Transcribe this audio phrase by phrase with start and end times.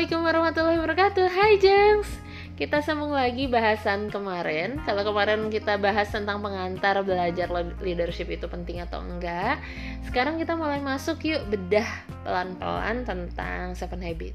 [0.00, 1.26] Assalamualaikum warahmatullahi wabarakatuh.
[1.28, 2.08] Hai Jengs.
[2.56, 4.80] Kita sambung lagi bahasan kemarin.
[4.88, 7.52] Kalau kemarin kita bahas tentang pengantar belajar
[7.84, 9.60] leadership itu penting atau enggak
[10.08, 11.84] Sekarang kita mulai masuk yuk bedah
[12.24, 14.32] pelan-pelan tentang Seven Habit.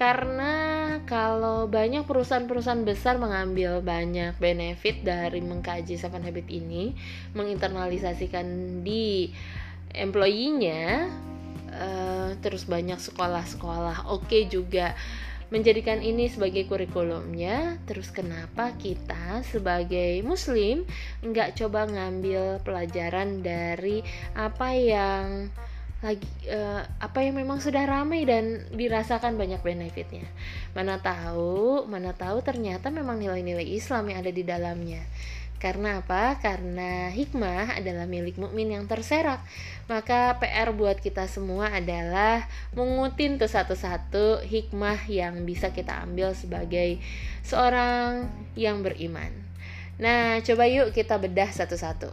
[0.00, 0.52] Karena
[1.04, 6.96] kalau banyak perusahaan-perusahaan besar mengambil banyak benefit dari mengkaji Seven Habit ini,
[7.36, 9.28] menginternalisasikan di
[9.92, 11.04] employee-nya,
[11.74, 14.10] uh, terus banyak sekolah-sekolah.
[14.10, 14.94] Oke okay juga
[15.50, 17.78] menjadikan ini sebagai kurikulumnya.
[17.84, 20.86] Terus kenapa kita sebagai muslim
[21.22, 24.00] nggak coba ngambil pelajaran dari
[24.34, 25.50] apa yang
[26.00, 30.24] lagi uh, apa yang memang sudah ramai dan dirasakan banyak benefitnya?
[30.72, 35.04] Mana tahu mana tahu ternyata memang nilai-nilai Islam yang ada di dalamnya
[35.60, 36.40] karena apa?
[36.40, 39.44] Karena hikmah adalah milik mukmin yang terserak.
[39.92, 46.96] Maka PR buat kita semua adalah mengutin tuh satu-satu hikmah yang bisa kita ambil sebagai
[47.44, 49.28] seorang yang beriman.
[50.00, 52.08] Nah, coba yuk kita bedah satu-satu.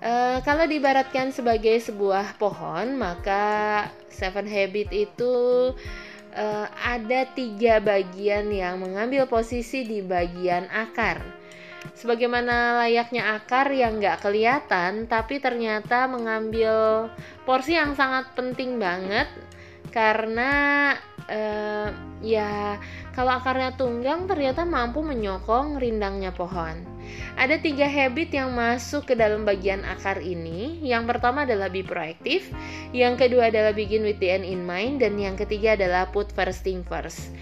[0.00, 5.36] Uh, kalau diibaratkan sebagai sebuah pohon, maka Seven Habit itu
[6.32, 11.45] uh, ada tiga bagian yang mengambil posisi di bagian akar
[11.94, 17.06] sebagaimana layaknya akar yang nggak kelihatan tapi ternyata mengambil
[17.46, 19.28] porsi yang sangat penting banget
[19.94, 20.92] karena
[21.30, 21.88] uh,
[22.20, 22.76] ya
[23.16, 26.84] kalau akarnya tunggang ternyata mampu menyokong rindangnya pohon.
[27.38, 30.82] Ada tiga habit yang masuk ke dalam bagian akar ini.
[30.84, 32.44] Yang pertama adalah be proactive,
[32.90, 36.60] yang kedua adalah begin with the end in mind, dan yang ketiga adalah put first
[36.66, 37.32] thing first.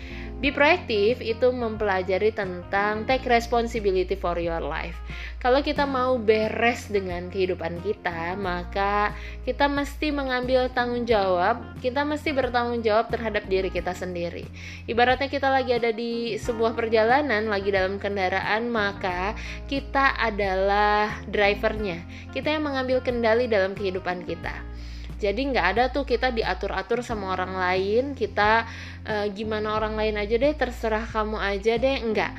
[0.45, 4.93] Be proactive itu mempelajari tentang take responsibility for your life.
[5.41, 9.17] Kalau kita mau beres dengan kehidupan kita, maka
[9.49, 14.45] kita mesti mengambil tanggung jawab, kita mesti bertanggung jawab terhadap diri kita sendiri.
[14.85, 19.33] Ibaratnya kita lagi ada di sebuah perjalanan, lagi dalam kendaraan, maka
[19.65, 22.05] kita adalah drivernya.
[22.37, 24.75] Kita yang mengambil kendali dalam kehidupan kita
[25.19, 28.67] jadi nggak ada tuh kita diatur-atur sama orang lain kita
[29.05, 32.33] e, gimana orang lain aja deh terserah kamu aja deh enggak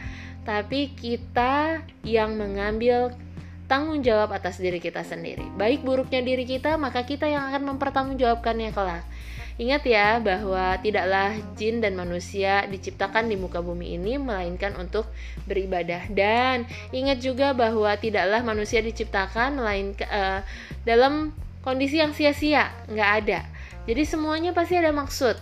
[0.46, 3.18] tapi kita yang mengambil
[3.66, 5.46] tanggung jawab atas diri kita sendiri.
[5.58, 9.04] Baik buruknya diri kita maka kita yang akan mempertanggungjawabkannya kelak.
[9.56, 15.08] Ingat ya bahwa tidaklah jin dan manusia diciptakan di muka bumi ini melainkan untuk
[15.48, 16.12] beribadah.
[16.12, 20.40] Dan ingat juga bahwa tidaklah manusia diciptakan melainkan uh,
[20.84, 21.32] dalam
[21.66, 23.40] kondisi yang sia-sia, nggak ada.
[23.90, 25.36] Jadi semuanya pasti ada maksud.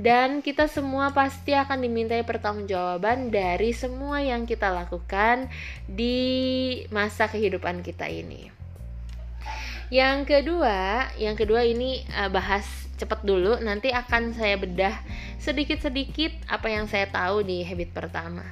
[0.00, 5.50] Dan kita semua pasti akan dimintai pertanggungjawaban dari semua yang kita lakukan
[5.84, 8.48] di masa kehidupan kita ini.
[9.90, 12.64] Yang kedua, yang kedua ini uh, bahas
[12.96, 14.94] cepat dulu, nanti akan saya bedah
[15.42, 18.46] sedikit-sedikit apa yang saya tahu di habit pertama.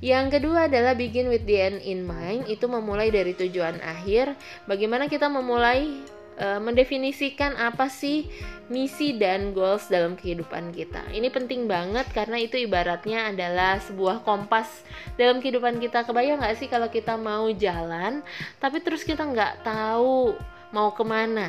[0.00, 4.38] Yang kedua adalah begin with the end in mind, itu memulai dari tujuan akhir.
[4.64, 6.00] Bagaimana kita memulai
[6.38, 8.30] uh, mendefinisikan apa sih
[8.70, 11.02] misi dan goals dalam kehidupan kita.
[11.10, 14.84] Ini penting banget karena itu ibaratnya adalah sebuah kompas
[15.18, 16.06] dalam kehidupan kita.
[16.06, 18.22] Kebayang nggak sih kalau kita mau jalan,
[18.62, 20.36] tapi terus kita nggak tahu
[20.70, 21.48] mau ke mana,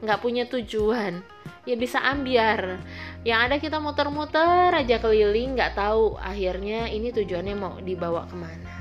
[0.00, 1.20] nggak punya tujuan,
[1.68, 2.80] ya bisa ambiar.
[3.20, 8.72] Yang ada kita muter-muter aja keliling, nggak tahu akhirnya ini tujuannya mau dibawa ke mana.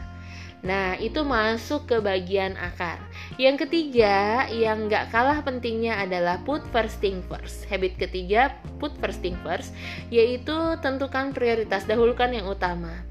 [0.60, 3.00] Nah, itu masuk ke bagian akar.
[3.38, 7.70] Yang ketiga, yang nggak kalah pentingnya adalah put first thing first.
[7.70, 9.76] Habit ketiga, put first thing first,
[10.10, 13.06] yaitu tentukan prioritas, dahulukan yang utama.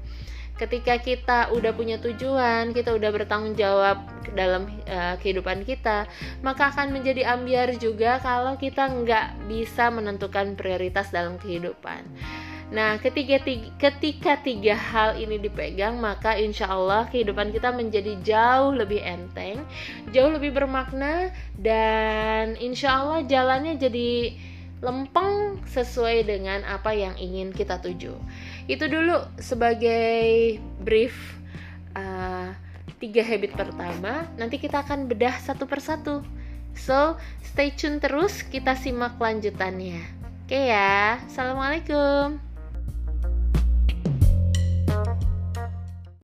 [0.59, 4.03] Ketika kita udah punya tujuan, kita udah bertanggung jawab
[4.35, 6.03] dalam uh, kehidupan kita,
[6.43, 12.03] maka akan menjadi ambiar juga kalau kita nggak bisa menentukan prioritas dalam kehidupan.
[12.69, 18.77] Nah, ketika tiga, ketika tiga hal ini dipegang, maka insya Allah kehidupan kita menjadi jauh
[18.77, 19.65] lebih enteng,
[20.13, 24.37] jauh lebih bermakna, dan insya Allah jalannya jadi
[24.79, 28.13] lempeng sesuai dengan apa yang ingin kita tuju.
[28.69, 31.41] Itu dulu sebagai brief
[31.97, 32.53] uh,
[33.01, 34.29] tiga habit pertama.
[34.37, 36.21] Nanti kita akan bedah satu persatu.
[36.77, 39.99] So, stay tune terus, kita simak lanjutannya.
[40.45, 42.48] Oke ya, Assalamualaikum.